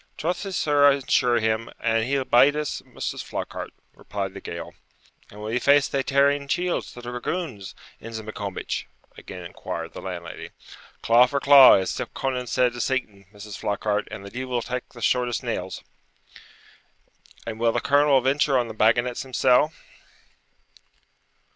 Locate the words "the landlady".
9.93-10.49